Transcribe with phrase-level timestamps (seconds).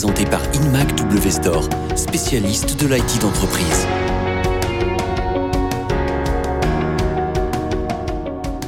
[0.00, 1.30] présenté par InMac W
[1.94, 3.86] spécialiste de l'IT d'entreprise.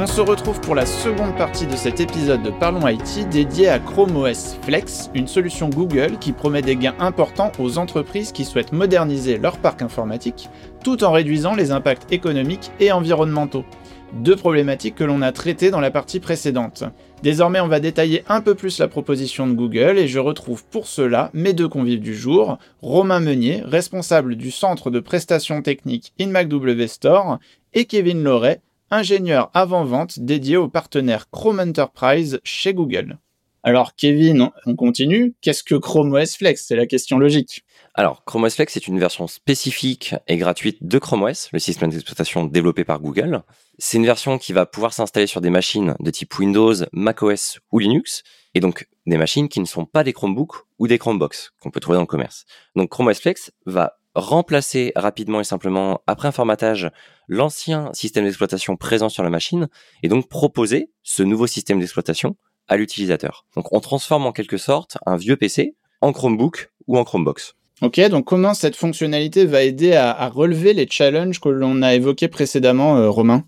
[0.00, 3.80] On se retrouve pour la seconde partie de cet épisode de Parlons IT dédié à
[3.80, 8.70] Chrome OS Flex, une solution Google qui promet des gains importants aux entreprises qui souhaitent
[8.70, 10.50] moderniser leur parc informatique
[10.84, 13.64] tout en réduisant les impacts économiques et environnementaux.
[14.12, 16.84] Deux problématiques que l'on a traitées dans la partie précédente.
[17.24, 20.86] Désormais, on va détailler un peu plus la proposition de Google et je retrouve pour
[20.86, 26.86] cela mes deux convives du jour, Romain Meunier, responsable du centre de prestations techniques InMacW
[26.86, 27.40] Store,
[27.74, 33.18] et Kevin Loret, ingénieur avant-vente dédié aux partenaires Chrome Enterprise chez Google.
[33.62, 35.34] Alors Kevin, on continue.
[35.40, 36.64] Qu'est-ce que Chrome OS Flex?
[36.66, 37.64] C'est la question logique.
[37.94, 41.90] Alors, Chrome OS Flex est une version spécifique et gratuite de Chrome OS, le système
[41.90, 43.42] d'exploitation développé par Google.
[43.78, 47.80] C'est une version qui va pouvoir s'installer sur des machines de type Windows, macOS ou
[47.80, 48.22] Linux,
[48.54, 51.80] et donc des machines qui ne sont pas des Chromebooks ou des Chromebox qu'on peut
[51.80, 52.46] trouver dans le commerce.
[52.76, 56.90] Donc Chrome OS Flex va remplacer rapidement et simplement, après un formatage,
[57.28, 59.68] l'ancien système d'exploitation présent sur la machine,
[60.02, 62.36] et donc proposer ce nouveau système d'exploitation
[62.68, 63.46] à l'utilisateur.
[63.56, 67.54] Donc on transforme en quelque sorte un vieux PC en Chromebook ou en Chromebox.
[67.80, 72.28] Ok, donc comment cette fonctionnalité va aider à, relever les challenges que l'on a évoqués
[72.28, 73.44] précédemment, euh, Romain?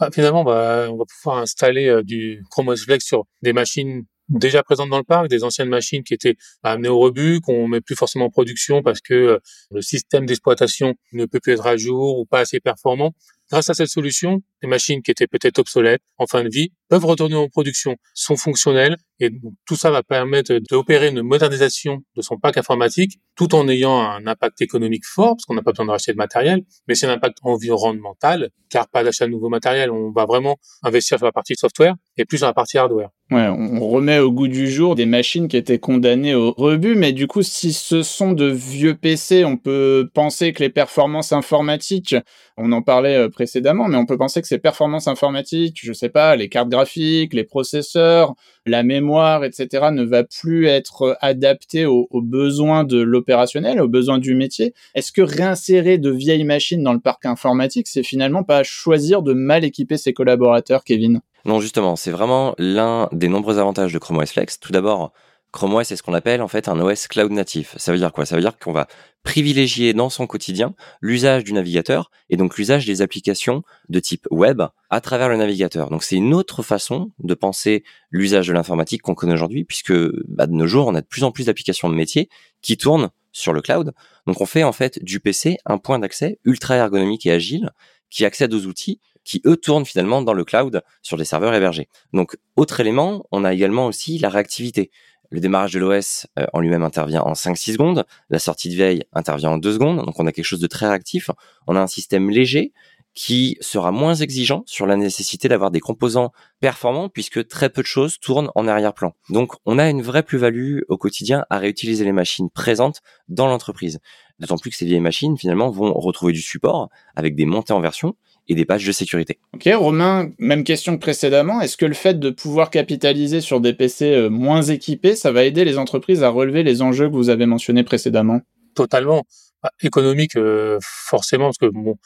[0.00, 4.04] Bah, Finalement, bah, on va pouvoir installer euh, du Chrome OS Flex sur des machines
[4.28, 7.80] déjà présentes dans le parc, des anciennes machines qui étaient amenées au rebut, qu'on met
[7.80, 9.38] plus forcément en production parce que euh,
[9.70, 13.14] le système d'exploitation ne peut plus être à jour ou pas assez performant.
[13.50, 17.04] Grâce à cette solution, les machines qui étaient peut-être obsolètes en fin de vie peuvent
[17.04, 19.30] retourner en production, sont fonctionnelles et
[19.66, 24.26] tout ça va permettre d'opérer une modernisation de son parc informatique tout en ayant un
[24.26, 27.12] impact économique fort parce qu'on n'a pas besoin de racheter de matériel, mais c'est un
[27.12, 29.90] impact environnemental car pas d'achat de nouveau matériel.
[29.90, 33.10] On va vraiment investir sur la partie software et plus sur la partie hardware.
[33.36, 37.26] On remet au goût du jour des machines qui étaient condamnées au rebut, mais du
[37.26, 42.14] coup, si ce sont de vieux PC, on peut penser que les performances informatiques,
[42.56, 46.08] on en parlait euh, précédemment, mais on peut penser que ces performances informatiques, je sais
[46.08, 48.34] pas, les cartes graphiques, les processeurs,
[48.66, 54.34] la mémoire, etc., ne va plus être adaptée aux, besoins de l'opérationnel, aux besoins du
[54.34, 54.74] métier.
[54.94, 59.32] Est-ce que réinsérer de vieilles machines dans le parc informatique, c'est finalement pas choisir de
[59.32, 61.20] mal équiper ses collaborateurs, Kevin?
[61.44, 64.60] Non, justement, c'est vraiment l'un des nombreux avantages de Chrome OS Flex.
[64.60, 65.12] Tout d'abord,
[65.54, 67.74] Chrome OS, c'est ce qu'on appelle en fait un OS cloud natif.
[67.76, 68.26] Ça veut dire quoi?
[68.26, 68.88] Ça veut dire qu'on va
[69.22, 74.62] privilégier dans son quotidien l'usage du navigateur et donc l'usage des applications de type web
[74.90, 75.90] à travers le navigateur.
[75.90, 79.94] Donc c'est une autre façon de penser l'usage de l'informatique qu'on connaît aujourd'hui puisque
[80.26, 82.28] bah, de nos jours on a de plus en plus d'applications de métier
[82.60, 83.92] qui tournent sur le cloud.
[84.26, 87.70] Donc on fait en fait du PC un point d'accès ultra ergonomique et agile
[88.10, 91.88] qui accède aux outils qui eux tournent finalement dans le cloud sur des serveurs hébergés.
[92.12, 94.90] Donc autre élément, on a également aussi la réactivité.
[95.30, 98.04] Le démarrage de l'OS euh, en lui-même intervient en 5-6 secondes.
[98.30, 100.04] La sortie de veille intervient en 2 secondes.
[100.04, 101.30] Donc on a quelque chose de très réactif.
[101.66, 102.72] On a un système léger
[103.14, 107.86] qui sera moins exigeant sur la nécessité d'avoir des composants performants puisque très peu de
[107.86, 109.14] choses tournent en arrière-plan.
[109.30, 114.00] Donc on a une vraie plus-value au quotidien à réutiliser les machines présentes dans l'entreprise.
[114.40, 117.80] D'autant plus que ces vieilles machines finalement vont retrouver du support avec des montées en
[117.80, 118.16] version
[118.48, 119.38] et des pages de sécurité.
[119.54, 121.60] Ok, Romain, même question que précédemment.
[121.60, 125.44] Est-ce que le fait de pouvoir capitaliser sur des PC euh, moins équipés, ça va
[125.44, 128.40] aider les entreprises à relever les enjeux que vous avez mentionnés précédemment?
[128.74, 129.24] Totalement.
[129.62, 131.96] Bah, économique, euh, forcément, parce que bon,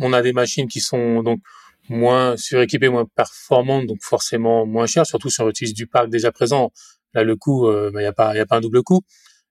[0.00, 1.40] on a des machines qui sont donc
[1.88, 6.32] moins suréquipées, moins performantes, donc forcément moins chères, surtout si on utilise du parc déjà
[6.32, 6.72] présent.
[7.12, 9.02] Là, le coût, il euh, n'y bah, a pas, y a pas un double coût.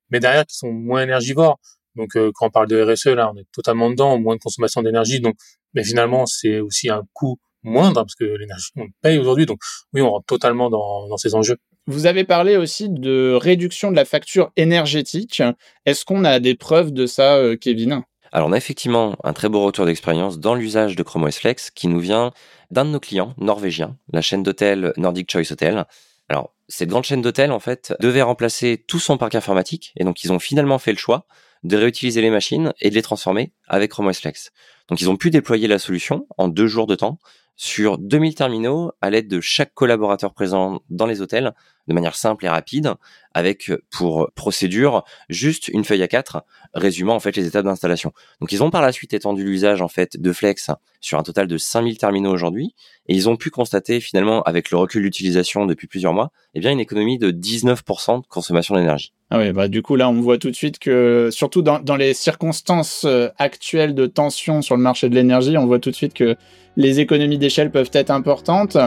[0.09, 1.59] Mais derrière, qui sont moins énergivores.
[1.95, 5.19] Donc, quand on parle de RSE, là, on est totalement dedans, moins de consommation d'énergie.
[5.19, 5.35] Donc,
[5.73, 9.45] mais finalement, c'est aussi un coût moindre parce que l'énergie, on paye aujourd'hui.
[9.45, 9.59] Donc,
[9.93, 11.57] oui, on rentre totalement dans, dans ces enjeux.
[11.87, 15.41] Vous avez parlé aussi de réduction de la facture énergétique.
[15.85, 18.03] Est-ce qu'on a des preuves de ça, euh, Kevin?
[18.33, 21.69] Alors on a effectivement un très beau retour d'expérience dans l'usage de Chrome OS Flex
[21.69, 22.31] qui nous vient
[22.69, 25.85] d'un de nos clients norvégiens, la chaîne d'hôtel Nordic Choice Hotel.
[26.29, 30.23] Alors cette grande chaîne d'hôtel en fait devait remplacer tout son parc informatique et donc
[30.23, 31.25] ils ont finalement fait le choix
[31.63, 34.51] de réutiliser les machines et de les transformer avec Chrome OS Flex.
[34.89, 37.19] Donc ils ont pu déployer la solution en deux jours de temps
[37.55, 41.53] sur 2000 terminaux à l'aide de chaque collaborateur présent dans les hôtels
[41.87, 42.93] de manière simple et rapide
[43.33, 46.43] avec pour procédure juste une feuille à 4
[46.73, 48.11] résumant en fait les étapes d'installation.
[48.39, 50.69] Donc ils ont par la suite étendu l'usage en fait de Flex
[50.99, 52.75] sur un total de 5000 terminaux aujourd'hui
[53.07, 56.71] et ils ont pu constater finalement avec le recul d'utilisation depuis plusieurs mois, eh bien
[56.71, 59.13] une économie de 19% de consommation d'énergie.
[59.29, 61.95] Ah oui, bah du coup là on voit tout de suite que surtout dans, dans
[61.95, 65.95] les circonstances euh, actuelles de tension sur le marché de l'énergie, on voit tout de
[65.95, 66.35] suite que
[66.77, 68.77] les économies d'échelle peuvent être importantes.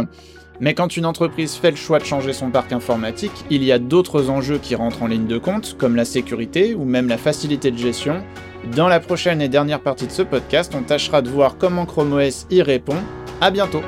[0.60, 3.78] Mais quand une entreprise fait le choix de changer son parc informatique, il y a
[3.78, 7.70] d'autres enjeux qui rentrent en ligne de compte, comme la sécurité ou même la facilité
[7.70, 8.22] de gestion.
[8.74, 12.12] Dans la prochaine et dernière partie de ce podcast, on tâchera de voir comment Chrome
[12.12, 12.96] OS y répond.
[13.40, 13.82] À bientôt